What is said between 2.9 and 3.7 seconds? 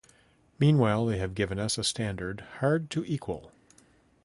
equal.